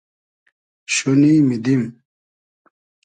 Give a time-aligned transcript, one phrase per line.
[0.93, 2.03] شونی میدیم